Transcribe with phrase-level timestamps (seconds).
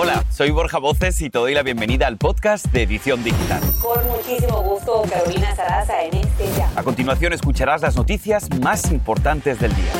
[0.00, 3.60] Hola, soy Borja Voces y te doy la bienvenida al podcast de Edición Digital.
[3.82, 6.70] Con muchísimo gusto, Carolina Sarasa en este ya.
[6.76, 9.92] A continuación escucharás las noticias más importantes del día.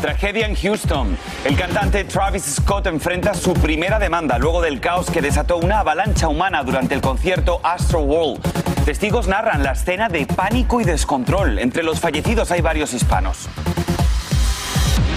[0.00, 1.14] Tragedia en Houston.
[1.44, 6.26] El cantante Travis Scott enfrenta su primera demanda luego del caos que desató una avalancha
[6.26, 8.79] humana durante el concierto Astro World.
[8.90, 11.60] Testigos narran la escena de pánico y descontrol.
[11.60, 13.48] Entre los fallecidos hay varios hispanos.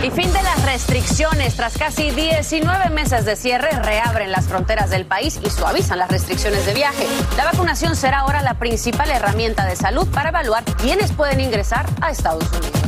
[0.03, 1.55] Y fin de las restricciones.
[1.55, 6.67] Tras casi 19 meses de cierre, reabren las fronteras del país y suavizan las restricciones
[6.67, 7.07] de viaje.
[7.35, 12.11] La vacunación será ahora la principal herramienta de salud para evaluar quiénes pueden ingresar a
[12.11, 12.79] Estados Unidos.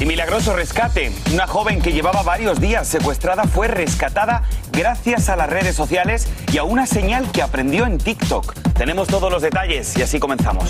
[0.00, 1.12] Y milagroso rescate.
[1.32, 4.42] Una joven que llevaba varios días secuestrada fue rescatada
[4.72, 8.63] gracias a las redes sociales y a una señal que aprendió en TikTok.
[8.76, 10.68] Tenemos todos los detalles y así comenzamos.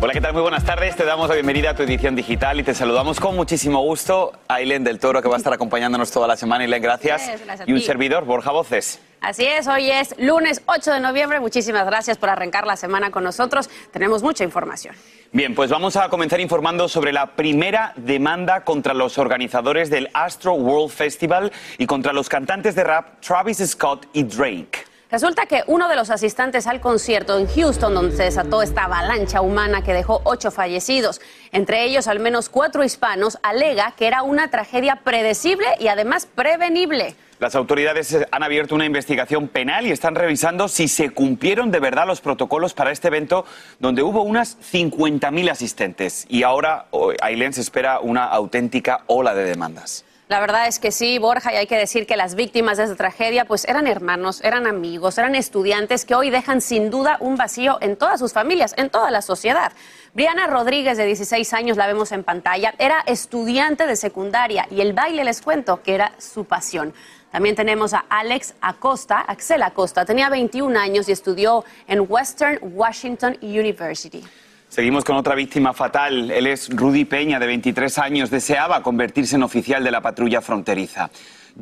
[0.00, 0.32] Hola, ¿qué tal?
[0.32, 0.94] Muy buenas tardes.
[0.94, 4.54] Te damos la bienvenida a tu edición digital y te saludamos con muchísimo gusto a
[4.54, 6.62] Aileen del Toro, que va a estar acompañándonos toda la semana.
[6.62, 7.40] Aileen, gracias.
[7.44, 9.00] Gracias y un servidor, Borja Voces.
[9.22, 11.38] Así es, hoy es lunes 8 de noviembre.
[11.38, 13.70] Muchísimas gracias por arrancar la semana con nosotros.
[13.92, 14.96] Tenemos mucha información.
[15.30, 20.54] Bien, pues vamos a comenzar informando sobre la primera demanda contra los organizadores del Astro
[20.54, 24.86] World Festival y contra los cantantes de rap Travis Scott y Drake.
[25.08, 29.40] Resulta que uno de los asistentes al concierto en Houston, donde se desató esta avalancha
[29.40, 31.20] humana que dejó ocho fallecidos,
[31.52, 37.14] entre ellos al menos cuatro hispanos, alega que era una tragedia predecible y además prevenible.
[37.42, 41.80] Las autoridades eh, han abierto una investigación penal y están revisando si se cumplieron de
[41.80, 43.44] verdad los protocolos para este evento
[43.80, 46.24] donde hubo unas 50.000 asistentes.
[46.28, 46.86] Y ahora,
[47.20, 50.04] Ailén, se espera una auténtica ola de demandas.
[50.32, 52.96] La verdad es que sí, Borja, y hay que decir que las víctimas de esta
[52.96, 57.76] tragedia pues eran hermanos, eran amigos, eran estudiantes que hoy dejan sin duda un vacío
[57.82, 59.72] en todas sus familias, en toda la sociedad.
[60.14, 64.94] Briana Rodríguez, de 16 años, la vemos en pantalla, era estudiante de secundaria y el
[64.94, 66.94] baile, les cuento, que era su pasión.
[67.30, 73.36] También tenemos a Alex Acosta, Axel Acosta, tenía 21 años y estudió en Western Washington
[73.42, 74.24] University.
[74.72, 76.30] Seguimos con otra víctima fatal.
[76.30, 78.30] Él es Rudy Peña, de 23 años.
[78.30, 81.10] Deseaba convertirse en oficial de la patrulla fronteriza.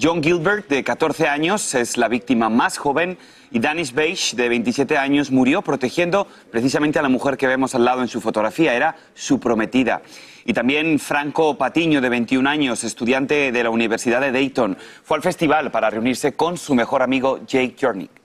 [0.00, 3.18] John Gilbert, de 14 años, es la víctima más joven.
[3.50, 7.84] Y Danish Beige, de 27 años, murió protegiendo precisamente a la mujer que vemos al
[7.84, 8.74] lado en su fotografía.
[8.74, 10.02] Era su prometida.
[10.44, 15.24] Y también Franco Patiño, de 21 años, estudiante de la Universidad de Dayton, fue al
[15.24, 18.19] festival para reunirse con su mejor amigo Jake Jornick.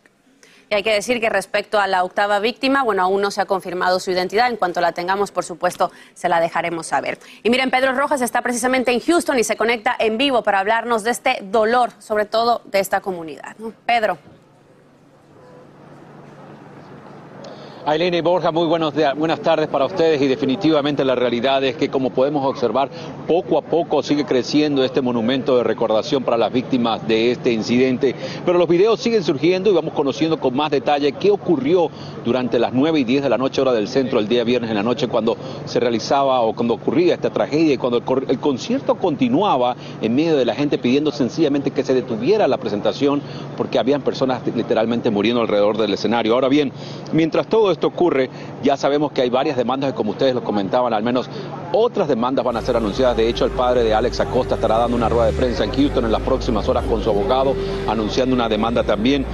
[0.69, 3.45] Y hay que decir que respecto a la octava víctima, bueno, aún no se ha
[3.45, 4.49] confirmado su identidad.
[4.49, 7.19] En cuanto la tengamos, por supuesto, se la dejaremos saber.
[7.43, 11.03] Y miren, Pedro Rojas está precisamente en Houston y se conecta en vivo para hablarnos
[11.03, 13.55] de este dolor, sobre todo de esta comunidad.
[13.85, 14.17] Pedro.
[17.87, 21.75] Ailene y Borja, muy buenos días- buenas tardes para ustedes y definitivamente la realidad es
[21.75, 22.89] que como podemos observar,
[23.27, 28.15] poco a poco sigue creciendo este monumento de recordación para las víctimas de este incidente,
[28.43, 31.91] pero los videos siguen surgiendo y vamos conociendo con más detalle qué ocurrió
[32.25, 34.77] durante las 9 y 10 de la noche hora del centro el día viernes en
[34.77, 38.95] la noche cuando se realizaba o cuando ocurría esta tragedia y cuando el, el concierto
[38.95, 43.21] continuaba en medio de la gente pidiendo sencillamente que se detuviera la presentación
[43.55, 46.33] porque habían personas literalmente muriendo alrededor del escenario.
[46.33, 46.71] Ahora bien,
[47.13, 48.29] mientras todo esto ocurre,
[48.63, 51.29] ya sabemos que hay varias demandas que como ustedes lo comentaban, al menos
[51.71, 53.17] otras demandas van a ser anunciadas.
[53.17, 56.05] De hecho, el padre de Alex Acosta estará dando una rueda de prensa en Houston
[56.05, 57.53] en las próximas horas con su abogado,
[57.87, 59.25] anunciando una demanda también.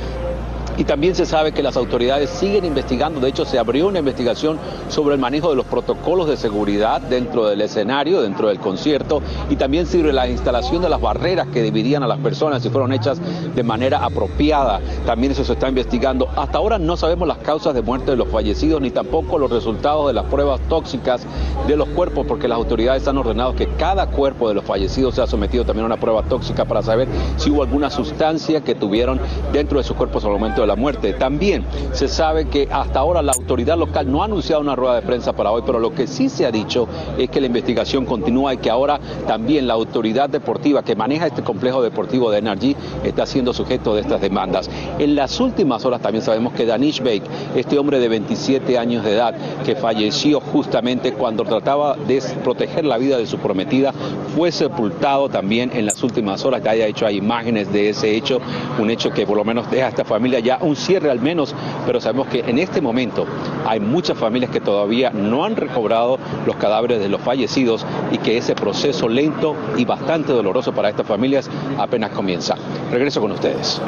[0.78, 4.58] Y también se sabe que las autoridades siguen investigando, de hecho se abrió una investigación
[4.88, 9.58] sobre el manejo de los protocolos de seguridad dentro del escenario, dentro del concierto, y
[9.58, 13.20] también sobre la instalación de las barreras que dividían a las personas si fueron hechas
[13.54, 14.80] de manera apropiada.
[15.06, 16.30] También eso se está investigando.
[16.36, 20.08] Hasta ahora no sabemos las causas de muerte de los fallecidos, ni tampoco los resultados
[20.08, 21.26] de las pruebas tóxicas
[21.68, 25.28] de los cuerpos, porque las autoridades han ordenado que cada cuerpo de los fallecidos sea
[25.28, 27.08] sometido también a una prueba tóxica para saber
[27.38, 29.20] si hubo alguna sustancia que tuvieron
[29.52, 31.14] dentro de sus cuerpos al momento de la muerte.
[31.14, 31.64] También
[31.94, 35.34] se sabe que hasta ahora la autoridad local no ha anunciado una rueda de prensa
[35.34, 36.88] para hoy, pero lo que sí se ha dicho
[37.18, 41.44] es que la investigación continúa y que ahora también la autoridad deportiva que maneja este
[41.44, 44.70] complejo deportivo de NRG está siendo sujeto de estas demandas.
[45.00, 47.24] En las últimas horas también sabemos que Danish Bake,
[47.56, 49.36] este hombre de 27 años de edad
[49.66, 53.94] que falleció justamente cuando trataba de proteger la vida de su prometida,
[54.36, 56.62] fue sepultado también en las últimas horas.
[56.64, 58.40] Ya de hecho hay imágenes de ese hecho,
[58.80, 61.22] un hecho que por lo menos deja a esta familia ya ya un cierre al
[61.22, 61.56] menos,
[61.86, 63.26] pero sabemos que en este momento
[63.66, 68.38] hay muchas familias que todavía no han recobrado los cadáveres de los fallecidos y que
[68.38, 72.56] ese proceso lento y bastante doloroso para estas familias apenas comienza.
[72.92, 73.82] Regreso con ustedes.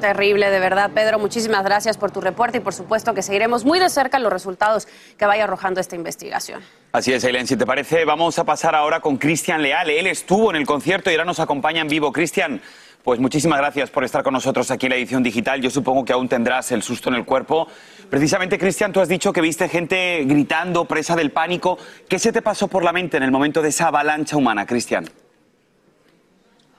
[0.00, 1.18] Terrible, de verdad, Pedro.
[1.18, 4.86] Muchísimas gracias por tu reporte y por supuesto que seguiremos muy de cerca los resultados
[5.16, 6.62] que vaya arrojando esta investigación.
[6.92, 7.46] Así es, Eileen.
[7.46, 9.88] Si te parece, vamos a pasar ahora con Cristian Leal.
[9.88, 12.12] Él estuvo en el concierto y ahora nos acompaña en vivo.
[12.12, 12.60] Cristian,
[13.04, 15.60] pues muchísimas gracias por estar con nosotros aquí en la edición digital.
[15.60, 17.68] Yo supongo que aún tendrás el susto en el cuerpo.
[18.10, 21.78] Precisamente, Cristian, tú has dicho que viste gente gritando, presa del pánico.
[22.08, 25.08] ¿Qué se te pasó por la mente en el momento de esa avalancha humana, Cristian?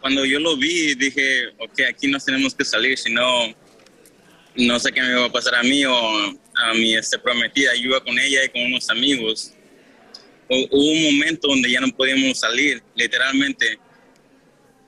[0.06, 3.51] cuando yo lo vi, dije, ok, aquí nos tenemos que salir, si no,
[4.56, 7.74] no sé qué me va a pasar a mí o a mi este, prometida.
[7.74, 9.56] Yo iba con ella y con unos amigos.
[10.48, 13.80] hubo un momento donde ya no podíamos salir, literalmente.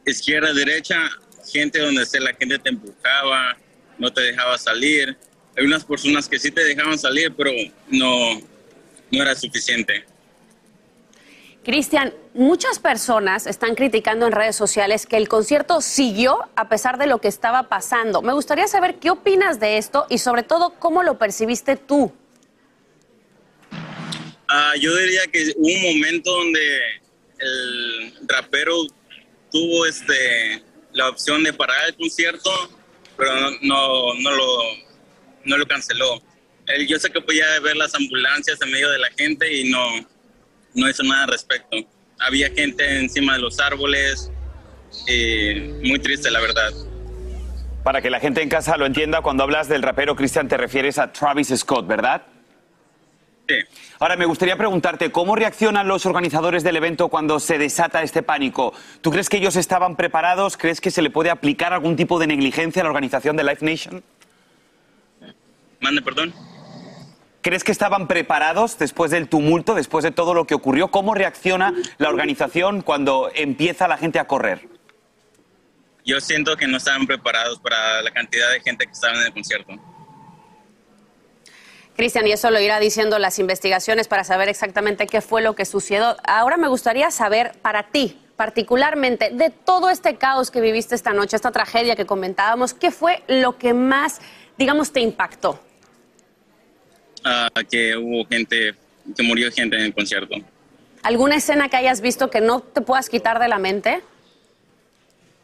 [0.05, 1.09] Izquierda, derecha,
[1.51, 3.57] gente donde la gente te empujaba,
[3.97, 5.17] no te dejaba salir.
[5.55, 7.51] Hay unas personas que sí te dejaban salir, pero
[7.89, 8.39] no,
[9.11, 10.05] no era suficiente.
[11.67, 17.07] Cristian, muchas personas están criticando en redes sociales que el concierto siguió a pesar de
[17.07, 18.21] lo que estaba pasando.
[18.21, 22.13] Me gustaría saber qué opinas de esto y sobre todo cómo lo percibiste tú.
[24.47, 26.79] Ah, yo diría que hubo un momento donde
[27.39, 28.87] el rapero
[29.51, 30.63] tuvo este,
[30.97, 32.49] la opción de parar el concierto,
[33.15, 34.59] pero no, no, lo,
[35.45, 36.21] no lo canceló.
[36.65, 39.85] Él, yo sé que podía ver las ambulancias en medio de la gente y no,
[40.73, 41.77] no hizo nada al respecto.
[42.19, 44.31] Había gente encima de los árboles,
[45.83, 46.71] muy triste la verdad.
[47.83, 50.97] Para que la gente en casa lo entienda, cuando hablas del rapero Cristian te refieres
[50.97, 52.23] a Travis Scott, ¿verdad?
[53.47, 53.55] Sí.
[53.99, 58.73] Ahora, me gustaría preguntarte, ¿cómo reaccionan los organizadores del evento cuando se desata este pánico?
[59.01, 60.57] ¿Tú crees que ellos estaban preparados?
[60.57, 63.59] ¿Crees que se le puede aplicar algún tipo de negligencia a la organización de Live
[63.61, 64.03] Nation?
[65.79, 66.33] Mande, perdón.
[67.41, 70.89] ¿Crees que estaban preparados después del tumulto, después de todo lo que ocurrió?
[70.89, 74.67] ¿Cómo reacciona la organización cuando empieza la gente a correr?
[76.03, 79.33] Yo siento que no estaban preparados para la cantidad de gente que estaba en el
[79.33, 79.73] concierto.
[81.97, 85.65] Cristian, y eso lo irá diciendo las investigaciones para saber exactamente qué fue lo que
[85.65, 86.15] sucedió.
[86.23, 91.35] Ahora me gustaría saber para ti, particularmente, de todo este caos que viviste esta noche,
[91.35, 94.21] esta tragedia que comentábamos, ¿qué fue lo que más,
[94.59, 95.59] digamos, te impactó?
[97.69, 98.73] que hubo gente,
[99.15, 100.35] que murió gente en el concierto.
[101.03, 104.01] ¿Alguna escena que hayas visto que no te puedas quitar de la mente?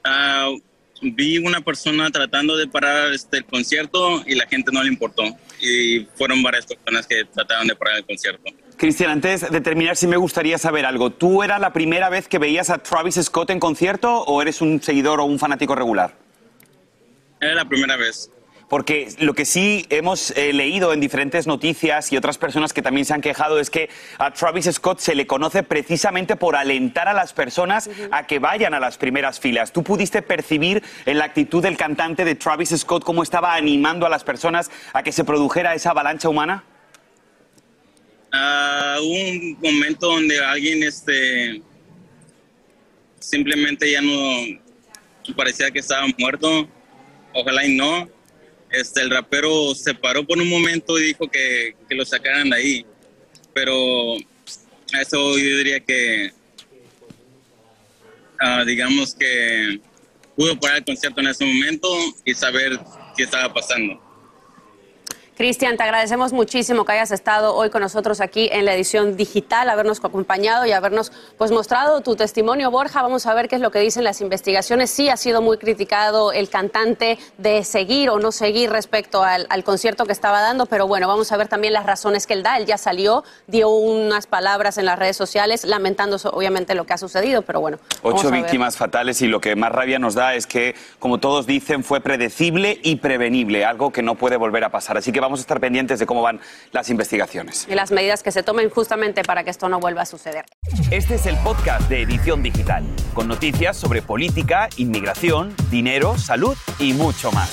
[0.05, 0.50] Ah,
[1.03, 5.23] vi una persona tratando de parar este, el concierto y la gente no le importó.
[5.61, 8.51] Y fueron varias personas que trataron de parar el concierto.
[8.77, 11.11] Cristian, antes de terminar, sí me gustaría saber algo.
[11.11, 14.81] ¿Tú era la primera vez que veías a Travis Scott en concierto o eres un
[14.81, 16.15] seguidor o un fanático regular?
[17.39, 18.29] Era la primera vez.
[18.73, 23.05] Porque lo que sí hemos eh, leído en diferentes noticias y otras personas que también
[23.05, 23.87] se han quejado es que
[24.17, 28.73] a Travis Scott se le conoce precisamente por alentar a las personas a que vayan
[28.73, 29.73] a las primeras filas.
[29.73, 34.09] ¿Tú pudiste percibir en la actitud del cantante de Travis Scott cómo estaba animando a
[34.09, 36.63] las personas a que se produjera esa avalancha humana?
[38.33, 41.61] Uh, hubo un momento donde alguien este,
[43.19, 46.67] simplemente ya no parecía que estaba muerto.
[47.35, 48.22] Ojalá y no
[48.73, 52.57] este, el rapero se paró por un momento y dijo que, que lo sacaran de
[52.57, 52.85] ahí.
[53.53, 54.15] Pero
[54.99, 56.31] eso yo diría que,
[58.39, 59.79] ah, digamos que
[60.35, 61.88] pudo parar el concierto en ese momento
[62.25, 62.79] y saber
[63.15, 64.01] qué estaba pasando.
[65.43, 69.69] Cristian, te agradecemos muchísimo que hayas estado hoy con nosotros aquí en la edición digital,
[69.69, 73.01] habernos acompañado y habernos pues mostrado tu testimonio, Borja.
[73.01, 74.89] Vamos a ver qué es lo que dicen las investigaciones.
[74.89, 80.05] Sí ha sido muy criticado el cantante de seguir o no seguir respecto al, concierto
[80.05, 82.55] que estaba dando, pero bueno, vamos a ver también las razones que él da.
[82.55, 86.97] Él ya salió, dio unas palabras en las redes sociales lamentando obviamente lo que ha
[86.97, 87.79] sucedido, pero bueno.
[88.01, 91.83] Ocho víctimas fatales y lo que más rabia nos da es que, como todos dicen,
[91.83, 94.95] fue predecible y prevenible, algo que no puede volver a pasar.
[94.97, 96.39] Así que vamos a estar pendientes de cómo van
[96.71, 97.67] las investigaciones.
[97.69, 100.45] Y las medidas que se tomen justamente para que esto no vuelva a suceder.
[100.91, 106.93] Este es el podcast de Edición Digital, con noticias sobre política, inmigración, dinero, salud y
[106.93, 107.51] mucho más.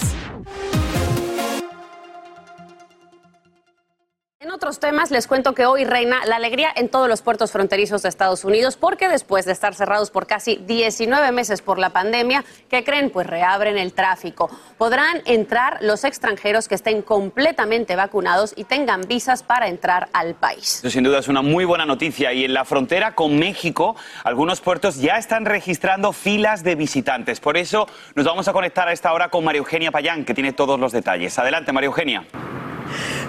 [4.61, 8.11] Otros temas, les cuento que hoy reina la alegría en todos los puertos fronterizos de
[8.11, 12.85] Estados Unidos, porque después de estar cerrados por casi 19 meses por la pandemia, ¿qué
[12.85, 13.09] creen?
[13.09, 14.51] Pues reabren el tráfico.
[14.77, 20.81] Podrán entrar los extranjeros que estén completamente vacunados y tengan visas para entrar al país.
[20.81, 22.33] Eso sin duda es una muy buena noticia.
[22.35, 27.41] Y en la frontera con México, algunos puertos ya están registrando filas de visitantes.
[27.41, 30.53] Por eso nos vamos a conectar a esta hora con María Eugenia Payán, que tiene
[30.53, 31.39] todos los detalles.
[31.39, 32.27] Adelante, María Eugenia.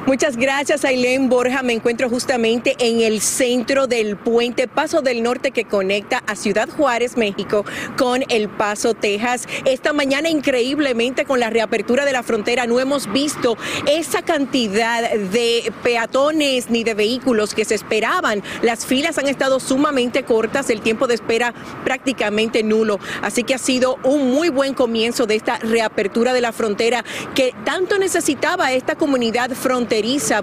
[0.07, 1.61] Muchas gracias, Ailén Borja.
[1.61, 6.67] Me encuentro justamente en el centro del puente Paso del Norte que conecta a Ciudad
[6.69, 7.65] Juárez, México,
[7.99, 9.47] con El Paso, Texas.
[9.63, 15.71] Esta mañana, increíblemente, con la reapertura de la frontera, no hemos visto esa cantidad de
[15.83, 18.41] peatones ni de vehículos que se esperaban.
[18.63, 21.53] Las filas han estado sumamente cortas, el tiempo de espera
[21.83, 22.99] prácticamente nulo.
[23.21, 27.05] Así que ha sido un muy buen comienzo de esta reapertura de la frontera
[27.35, 29.90] que tanto necesitaba esta comunidad fronteriza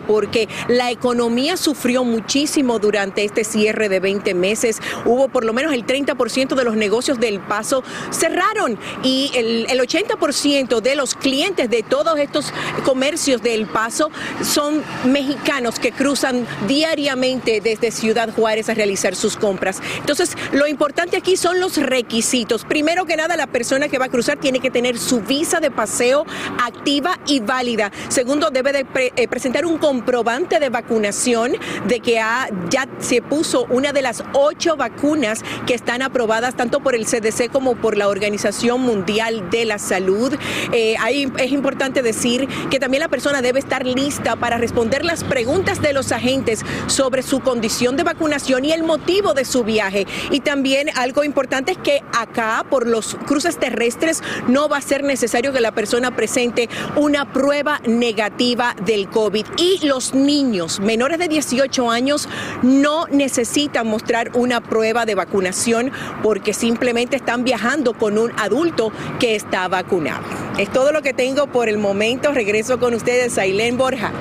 [0.07, 4.79] porque la economía sufrió muchísimo durante este cierre de 20 meses.
[5.05, 9.81] Hubo por lo menos el 30% de los negocios del paso cerraron y el, el
[9.81, 12.53] 80% de los clientes de todos estos
[12.85, 14.11] comercios del paso
[14.43, 19.81] son mexicanos que cruzan diariamente desde Ciudad Juárez a realizar sus compras.
[19.99, 22.65] Entonces, lo importante aquí son los requisitos.
[22.65, 25.71] Primero que nada, la persona que va a cruzar tiene que tener su visa de
[25.71, 26.25] paseo
[26.65, 27.91] activa y válida.
[28.09, 31.53] Segundo, debe de pre- eh, presentar un comprobante de vacunación
[31.87, 36.81] de que ha- ya se puso una de las ocho vacunas que están aprobadas tanto
[36.81, 40.35] por el CDC como por la Organización Mundial de la Salud.
[40.73, 45.23] Eh, ahí es importante decir que también la persona debe estar lista para responder las
[45.23, 50.05] preguntas de los agentes sobre su condición de vacunación y el motivo de su viaje.
[50.33, 55.05] Y también algo importante es que acá, por los cruces terrestres, no va a ser
[55.05, 59.45] necesario que la persona presente una prueba negativa del COVID.
[59.59, 62.29] Y los niños menores de 18 años
[62.63, 65.93] no necesitan mostrar una prueba de vacunación
[66.23, 70.23] porque simplemente están viajando con un adulto que está vacunado.
[70.59, 72.33] Es todo lo que tengo por el momento.
[72.33, 74.13] Regreso con ustedes, Ailén Borja.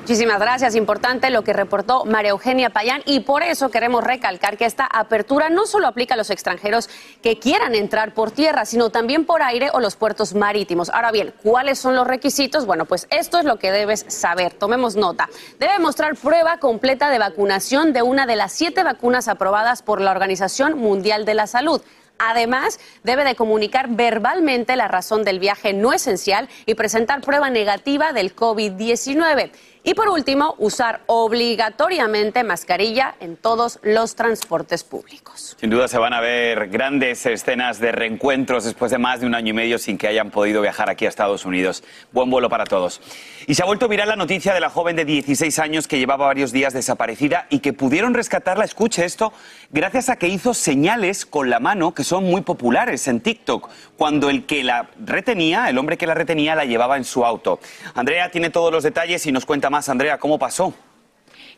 [0.00, 0.74] Muchísimas gracias.
[0.74, 5.50] Importante lo que reportó María Eugenia Payán y por eso queremos recalcar que esta apertura
[5.50, 6.88] no solo aplica a los extranjeros
[7.22, 10.88] que quieran entrar por tierra, sino también por aire o los puertos marítimos.
[10.88, 12.64] Ahora bien, ¿cuáles son los requisitos?
[12.64, 14.54] Bueno, pues esto es lo que debes saber.
[14.54, 15.28] Tomemos nota.
[15.58, 20.12] Debe mostrar prueba completa de vacunación de una de las siete vacunas aprobadas por la
[20.12, 21.82] Organización Mundial de la Salud.
[22.22, 28.12] Además, debe de comunicar verbalmente la razón del viaje no esencial y presentar prueba negativa
[28.12, 29.50] del COVID-19.
[29.82, 35.56] Y por último, usar obligatoriamente mascarilla en todos los transportes públicos.
[35.58, 39.34] Sin duda se van a ver grandes escenas de reencuentros después de más de un
[39.34, 41.82] año y medio sin que hayan podido viajar aquí a Estados Unidos.
[42.12, 43.00] Buen vuelo para todos.
[43.46, 46.26] Y se ha vuelto viral la noticia de la joven de 16 años que llevaba
[46.26, 49.32] varios días desaparecida y que pudieron rescatarla, escuche esto,
[49.70, 54.28] gracias a que hizo señales con la mano que son muy populares en TikTok, cuando
[54.28, 57.60] el que la retenía, el hombre que la retenía, la llevaba en su auto.
[57.94, 59.88] Andrea tiene todos los detalles y nos cuenta más.
[59.88, 60.74] Andrea, ¿cómo pasó?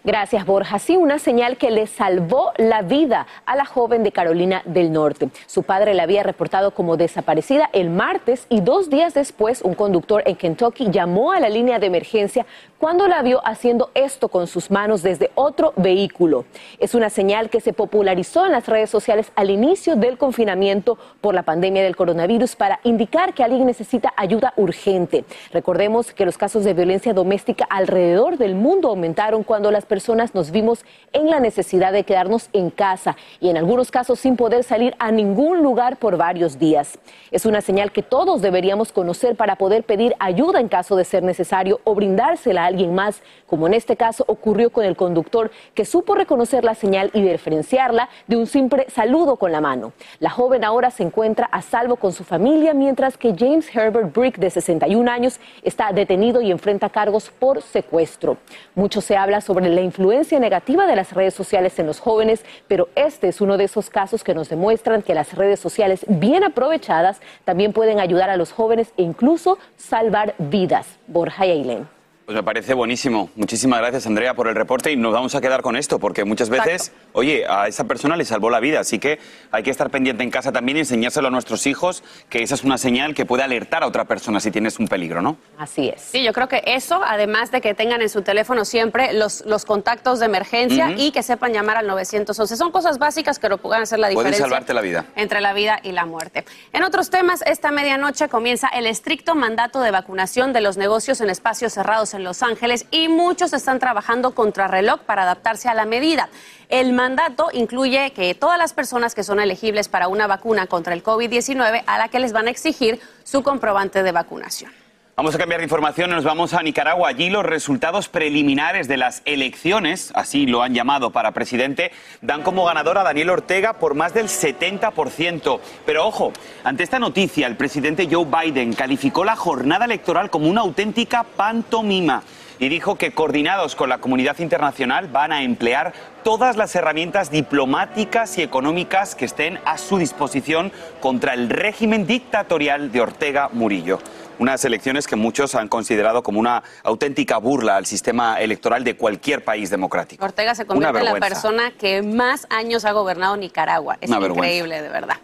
[0.04, 0.80] Gracias, Borja.
[0.80, 5.28] Sí, una señal que le salvó la vida a la joven de Carolina del Norte.
[5.47, 10.25] Su padre la había reportado como desaparecida el martes y dos días después un conductor
[10.26, 12.47] en Kentucky llamó a la línea de emergencia
[12.78, 16.47] cuando la vio haciendo esto con sus manos desde otro vehículo.
[16.80, 21.32] Es una señal que se popularizó en las redes sociales al inicio del confinamiento por
[21.32, 25.25] la pandemia del coronavirus para indicar que alguien necesita ayuda urgente.
[25.52, 30.52] Recordemos que los casos de violencia doméstica alrededor del mundo aumentaron cuando las personas nos
[30.52, 34.94] vimos en la necesidad de quedarnos en casa y en algunos casos sin poder salir
[34.99, 36.99] a ningún lugar por varios días.
[37.30, 41.22] Es una señal que todos deberíamos conocer para poder pedir ayuda en caso de ser
[41.22, 45.84] necesario o brindársela a alguien más, como en este caso ocurrió con el conductor que
[45.84, 49.92] supo reconocer la señal y diferenciarla de un simple saludo con la mano.
[50.20, 54.38] La joven ahora se encuentra a salvo con su familia, mientras que James Herbert Brick,
[54.38, 58.38] de 61 años, está detenido y enfrenta cargos por secuestro.
[58.75, 62.88] Mucho se habla sobre la influencia negativa de las redes sociales en los jóvenes, pero
[62.94, 67.20] este es uno de esos casos que nos demuestran que las redes sociales bien aprovechadas
[67.44, 70.86] también pueden ayudar a los jóvenes e incluso salvar vidas.
[71.06, 72.01] Borja y Ailén.
[72.25, 73.31] Pues me parece buenísimo.
[73.35, 76.50] Muchísimas gracias, Andrea, por el reporte y nos vamos a quedar con esto, porque muchas
[76.50, 79.19] veces, oye, a esa persona le salvó la vida, así que
[79.50, 82.62] hay que estar pendiente en casa también y enseñárselo a nuestros hijos, que esa es
[82.62, 85.37] una señal que puede alertar a otra persona si tienes un peligro, ¿no?
[85.59, 86.00] Así es.
[86.00, 89.64] Sí, yo creo que eso, además de que tengan en su teléfono siempre los, los
[89.64, 92.57] contactos de emergencia y que sepan llamar al 911.
[92.57, 94.45] Son cosas básicas que lo puedan hacer la Pueden diferencia.
[94.45, 95.07] salvarte la vida.
[95.17, 96.45] Entre la vida y la muerte.
[96.73, 101.29] En otros temas, esta medianoche comienza el estricto mandato de vacunación de los negocios en
[101.29, 105.85] espacios cerrados en Los Ángeles y muchos están trabajando contra reloj para adaptarse a la
[105.85, 106.28] medida.
[106.69, 111.02] El mandato incluye que todas las personas que son elegibles para una vacuna contra el
[111.02, 114.81] COVID-19 a la que les van a exigir su comprobante de vacunación.
[115.14, 117.11] Vamos a cambiar de información, nos vamos a Nicaragua.
[117.11, 121.92] Allí los resultados preliminares de las elecciones, así lo han llamado para presidente,
[122.23, 125.61] dan como ganador a Daniel Ortega por más del 70%.
[125.85, 126.33] Pero ojo,
[126.64, 132.23] ante esta noticia, el presidente Joe Biden calificó la jornada electoral como una auténtica pantomima
[132.59, 135.92] y dijo que coordinados con la comunidad internacional van a emplear
[136.23, 142.92] todas las herramientas diplomáticas y económicas que estén a su disposición contra el régimen dictatorial
[142.92, 143.99] de Ortega Murillo
[144.42, 149.44] unas elecciones que muchos han considerado como una auténtica burla al sistema electoral de cualquier
[149.44, 150.25] país democrático.
[150.25, 153.99] Ortega se convierte en la persona que más años ha gobernado Nicaragua.
[154.00, 155.16] Es increíble, de verdad.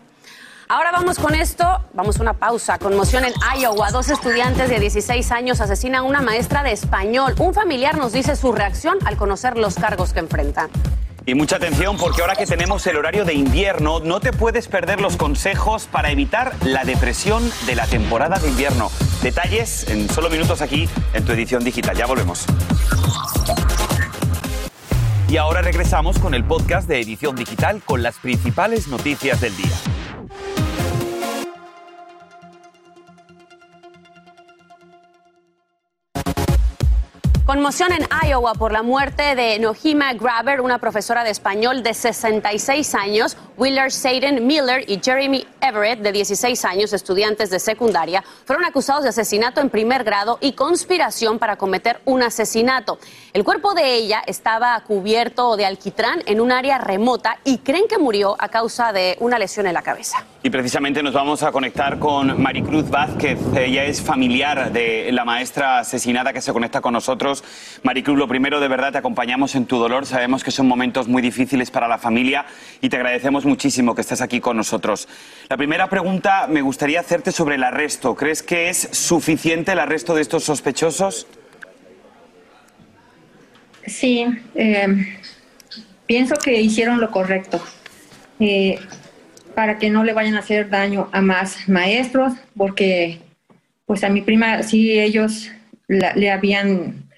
[0.69, 2.79] Ahora vamos con esto, vamos a una pausa.
[2.79, 3.91] Conmoción en Iowa.
[3.91, 7.35] Dos estudiantes de 16 años asesinan a una maestra de español.
[7.39, 10.71] Un familiar nos dice su reacción al conocer los cargos que enfrentan.
[11.29, 14.99] Y mucha atención porque ahora que tenemos el horario de invierno, no te puedes perder
[14.99, 18.91] los consejos para evitar la depresión de la temporada de invierno.
[19.23, 21.95] Detalles en solo minutos aquí en tu edición digital.
[21.95, 22.47] Ya volvemos.
[25.29, 29.98] Y ahora regresamos con el podcast de edición digital con las principales noticias del día.
[37.49, 42.95] Conmoción en Iowa por la muerte de Nohima Graber, una profesora de español de 66
[42.95, 49.03] años, Willard Saden Miller y Jeremy Everett, de 16 años, estudiantes de secundaria, fueron acusados
[49.05, 52.99] de asesinato en primer grado y conspiración para cometer un asesinato.
[53.33, 57.97] El cuerpo de ella estaba cubierto de alquitrán en un área remota y creen que
[57.97, 60.27] murió a causa de una lesión en la cabeza.
[60.49, 63.39] Y precisamente nos vamos a conectar con Maricruz Vázquez.
[63.55, 67.45] Ella es familiar de la maestra asesinada que se conecta con nosotros.
[67.83, 70.07] Maricruz, lo primero, de verdad, te acompañamos en tu dolor.
[70.07, 72.47] Sabemos que son momentos muy difíciles para la familia
[72.81, 75.07] y te agradecemos muchísimo que estés aquí con nosotros.
[75.51, 78.15] La primera pregunta me gustaría hacerte sobre el arresto.
[78.15, 81.27] ¿Crees que es suficiente el arresto de estos sospechosos?
[83.85, 84.25] Sí,
[84.55, 85.19] eh,
[86.07, 87.63] pienso que hicieron lo correcto.
[88.41, 88.79] Eh,
[89.59, 93.19] para que no le vayan a hacer daño a más maestros, porque
[93.87, 95.51] pues a mi prima sí ellos
[95.89, 97.09] le habían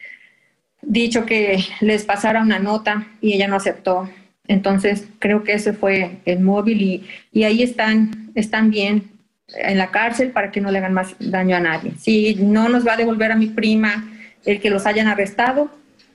[0.81, 4.09] dicho que les pasara una nota y ella no aceptó.
[4.49, 9.11] Entonces creo que ese fue el móvil y, y ahí están, están bien
[9.49, 11.93] en la cárcel para que no le hagan más daño a nadie.
[11.99, 14.09] Sí, no nos va a devolver a mi prima
[14.47, 15.71] el que los hayan arrestado,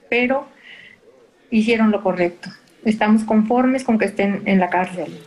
[0.09, 0.49] pero
[1.51, 2.49] hicieron lo correcto.
[2.83, 5.19] Estamos conformes con que estén en la cárcel.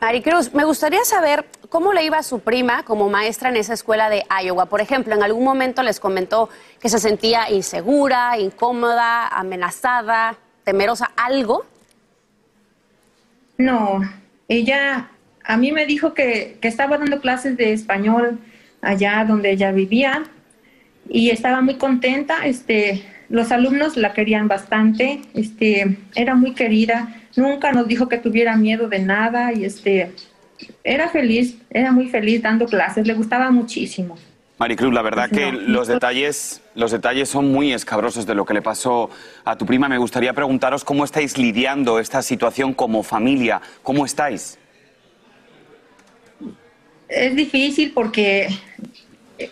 [0.00, 4.10] Maricruz, me gustaría saber cómo le iba a su prima como maestra en esa escuela
[4.10, 4.66] de Iowa.
[4.66, 11.64] Por ejemplo, en algún momento les comentó que se sentía insegura, incómoda, amenazada, temerosa, algo.
[13.56, 14.00] No,
[14.48, 15.08] ella
[15.44, 18.38] a mí me dijo que, que estaba dando clases de español
[18.82, 20.24] allá donde ella vivía
[21.08, 22.46] y estaba muy contenta.
[22.46, 28.56] Este, los alumnos la querían bastante, este, era muy querida nunca nos dijo que tuviera
[28.56, 30.12] miedo de nada y este,
[30.84, 34.16] era feliz, era muy feliz dando clases, le gustaba muchísimo.
[34.58, 38.62] Maricruz, la verdad que los detalles, los detalles son muy escabrosos de lo que le
[38.62, 39.10] pasó
[39.44, 39.86] a tu prima.
[39.86, 43.60] Me gustaría preguntaros cómo estáis lidiando esta situación como familia.
[43.82, 44.58] ¿Cómo estáis?
[47.06, 48.48] Es difícil porque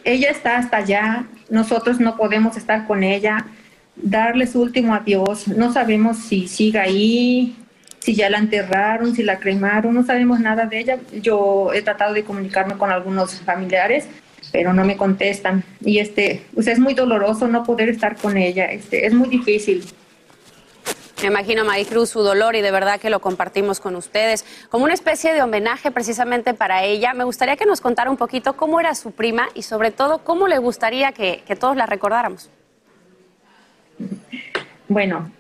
[0.05, 3.45] ella está hasta allá, nosotros no podemos estar con ella,
[3.97, 5.49] darle su último adiós.
[5.49, 7.55] No sabemos si siga ahí,
[8.05, 10.99] si ya la enterraron, si la cremaron, no sabemos nada de ella.
[11.23, 14.07] Yo he tratado de comunicarme con algunos familiares,
[14.53, 15.65] pero no me contestan.
[15.81, 19.87] Y este, pues es muy doloroso no poder estar con ella, este, es muy difícil.
[21.23, 24.45] Me imagino, Maricruz, su dolor y de verdad que lo compartimos con ustedes.
[24.69, 28.53] Como una especie de homenaje precisamente para ella, me gustaría que nos contara un poquito
[28.55, 32.51] cómo era su prima y sobre todo cómo le gustaría que, que todos la recordáramos.
[34.89, 35.31] Bueno,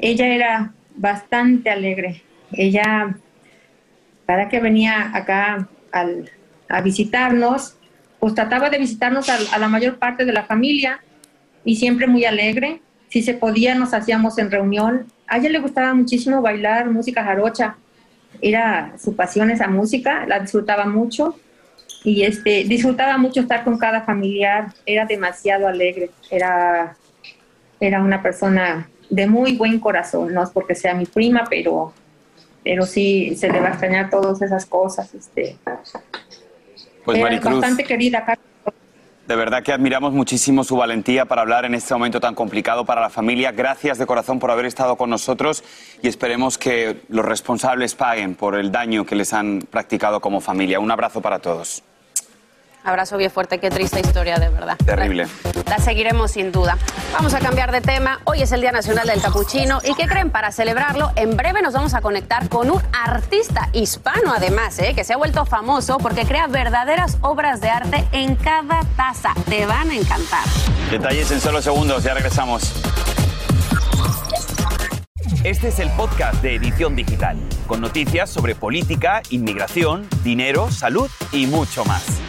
[0.00, 2.22] ella era bastante alegre.
[2.52, 3.16] Ella,
[4.26, 5.68] cada que venía acá
[6.68, 7.76] a visitarnos,
[8.24, 11.00] pues trataba de visitarnos a, la mayor parte de la familia
[11.62, 12.80] y siempre muy alegre.
[13.10, 15.06] Si se podía, nos hacíamos en reunión.
[15.26, 17.76] A ella le gustaba muchísimo bailar música jarocha.
[18.40, 21.38] Era su pasión esa música, la disfrutaba mucho
[22.02, 24.72] y este, disfrutaba mucho estar con cada familiar.
[24.86, 26.10] Era demasiado alegre.
[26.30, 26.96] Era,
[27.78, 31.92] era una persona de muy buen corazón, no es porque sea mi prima, pero,
[32.62, 35.14] pero sí se le va a extrañar todas esas cosas.
[35.14, 35.56] Este,
[37.04, 38.24] pues Maricruz, bastante querida.
[39.26, 43.00] De verdad que admiramos muchísimo su valentía para hablar en este momento tan complicado para
[43.00, 43.52] la familia.
[43.52, 45.64] Gracias de corazón por haber estado con nosotros
[46.02, 50.78] y esperemos que los responsables paguen por el daño que les han practicado como familia.
[50.78, 51.82] Un abrazo para todos.
[52.86, 54.76] Abrazo bien fuerte, qué triste historia, de verdad.
[54.76, 55.26] Terrible.
[55.70, 56.76] La seguiremos sin duda.
[57.14, 58.20] Vamos a cambiar de tema.
[58.24, 59.80] Hoy es el Día Nacional del Capuchino.
[59.82, 60.30] ¿Y qué creen?
[60.30, 64.92] Para celebrarlo, en breve nos vamos a conectar con un artista hispano, además, ¿eh?
[64.94, 69.32] que se ha vuelto famoso porque crea verdaderas obras de arte en cada taza.
[69.48, 70.44] Te van a encantar.
[70.90, 72.70] Detalles en solo segundos, ya regresamos.
[75.42, 81.46] Este es el podcast de Edición Digital, con noticias sobre política, inmigración, dinero, salud y
[81.46, 82.20] mucho más.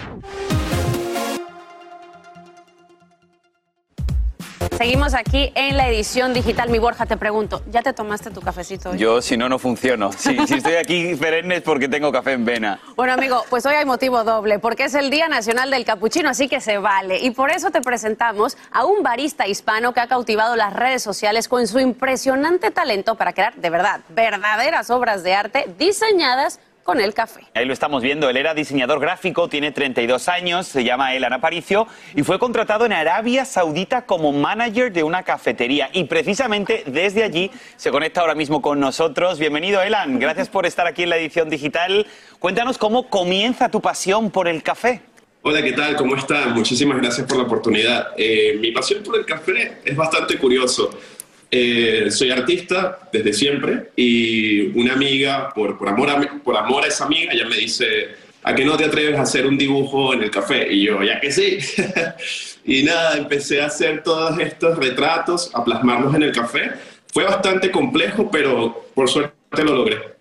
[4.86, 6.70] Seguimos aquí en la edición digital.
[6.70, 9.00] Mi Borja, te pregunto, ¿ya te tomaste tu cafecito hoy?
[9.00, 10.12] Yo, si no, no funciono.
[10.14, 12.80] Si estoy aquí perenne es porque tengo café en vena.
[12.96, 16.48] Bueno, amigo, pues hoy hay motivo doble, porque es el Día Nacional del Capuchino, así
[16.48, 17.18] que se vale.
[17.18, 21.48] Y por eso te presentamos a un barista hispano que ha cautivado las redes sociales
[21.48, 27.16] con su impresionante talento para crear, de verdad, verdaderas obras de arte diseñadas con el
[27.16, 27.42] café.
[27.56, 31.88] Ahí lo estamos viendo, él era diseñador gráfico, tiene 32 años, se llama Elan Aparicio
[32.16, 37.50] y fue contratado en Arabia Saudita como manager de una cafetería y precisamente desde allí
[37.76, 39.40] se conecta ahora mismo con nosotros.
[39.40, 42.06] Bienvenido Elan, gracias por estar aquí en la edición digital.
[42.38, 45.02] Cuéntanos cómo comienza tu pasión por el café.
[45.42, 45.96] Hola, ¿qué tal?
[45.96, 46.54] ¿Cómo están?
[46.54, 48.10] Muchísimas gracias por la oportunidad.
[48.16, 50.92] Eh, mi pasión por el café es bastante curioso.
[51.52, 57.06] Eh, soy artista desde siempre y una amiga, por, amor a, por amor a esa
[57.06, 60.32] amiga, ella me dice, ¿a qué no te atreves a hacer un dibujo en el
[60.32, 60.72] café?
[60.72, 61.60] Y yo, ya que sí.
[62.66, 66.72] y nada, empecé a hacer todos estos retratos, a plasmarlos en el café.
[67.14, 70.16] Fue bastante complejo, pero por suerte lo logré.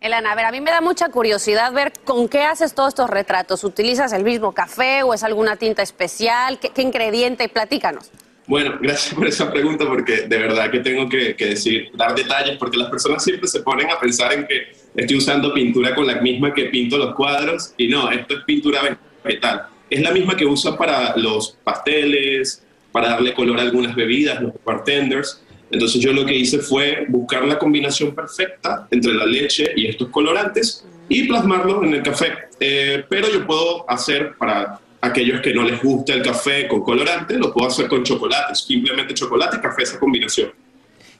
[0.00, 3.10] Elena, a ver, a mí me da mucha curiosidad ver con qué haces todos estos
[3.10, 3.64] retratos.
[3.64, 6.58] ¿Utilizas el mismo café o es alguna tinta especial?
[6.60, 7.48] ¿Qué, qué ingrediente?
[7.48, 8.10] Platícanos.
[8.46, 12.76] Bueno, gracias por esa pregunta porque de verdad que tengo que, decir, dar detalles porque
[12.76, 16.54] las personas siempre se ponen a pensar en que estoy usando pintura con la misma
[16.54, 18.80] que pinto los cuadros y no, esto es pintura
[19.24, 19.66] vegetal.
[19.90, 24.52] Es la misma que usan para los pasteles, para darle color a algunas bebidas, los
[24.64, 25.42] bartenders.
[25.70, 30.08] Entonces yo lo que hice fue buscar la combinación perfecta entre la leche y estos
[30.10, 32.32] colorantes y plasmarlo en el café.
[32.60, 37.34] Eh, pero yo puedo hacer para aquellos que no les gusta el café con colorante,
[37.38, 40.52] lo puedo hacer con chocolate, simplemente chocolate y café, esa combinación.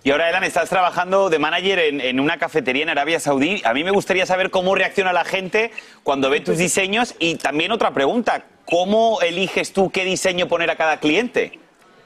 [0.07, 3.61] Y ahora, Elan, estás trabajando de manager en, una cafetería en Arabia Saudí.
[3.65, 5.73] A mí me gustaría saber cómo reacciona la gente
[6.05, 7.17] cuando ve tus diseños.
[7.19, 11.59] Y también otra pregunta, ¿cómo eliges tú qué diseño poner a cada cliente?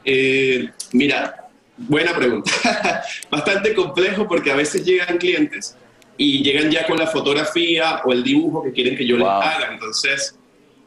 [0.07, 2.51] Eh, mira, buena pregunta.
[3.31, 5.77] Bastante complejo porque a veces llegan clientes
[6.17, 9.69] y llegan ya con la fotografía o el dibujo que quieren que yo les haga.
[9.73, 10.39] Entonces,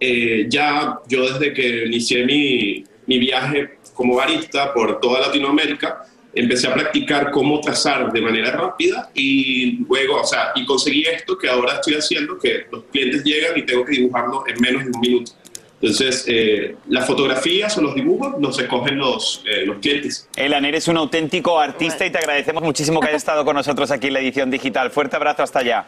[0.05, 6.67] eh, ya yo desde que inicié mi, mi viaje como barista por toda Latinoamérica, empecé
[6.67, 11.47] a practicar cómo trazar de manera rápida y luego, o sea, y conseguí esto que
[11.47, 14.99] ahora estoy haciendo, que los clientes llegan y tengo que dibujarlo en menos de un
[14.99, 15.31] minuto.
[15.75, 20.27] Entonces, eh, las fotografías o los dibujos los escogen los, eh, los clientes.
[20.35, 24.07] Elan, eres un auténtico artista y te agradecemos muchísimo que hayas estado con nosotros aquí
[24.07, 24.91] en la edición digital.
[24.91, 25.85] Fuerte abrazo hasta allá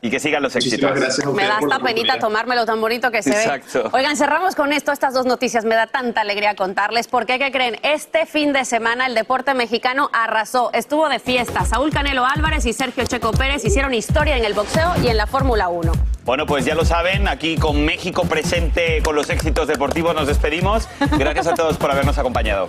[0.00, 0.90] y que sigan los éxitos.
[1.34, 3.84] Me da esta penita tomármelo tan bonito que se Exacto.
[3.84, 3.90] ve.
[3.92, 5.64] Oigan, cerramos con esto, estas dos noticias.
[5.64, 7.08] Me da tanta alegría contarles.
[7.08, 7.78] Porque, ¿qué creen?
[7.82, 10.70] Este fin de semana el deporte mexicano arrasó.
[10.72, 11.64] Estuvo de fiesta.
[11.64, 15.26] Saúl Canelo Álvarez y Sergio Checo Pérez hicieron historia en el boxeo y en la
[15.26, 15.92] Fórmula 1.
[16.24, 20.86] Bueno, pues ya lo saben, aquí con México presente con los éxitos deportivos nos despedimos.
[21.18, 22.68] Gracias a todos por habernos acompañado.